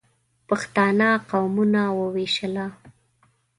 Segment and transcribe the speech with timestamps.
[0.47, 2.67] پښتانه قومونه ووېشله.